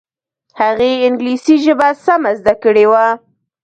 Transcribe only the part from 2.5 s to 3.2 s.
کړې وه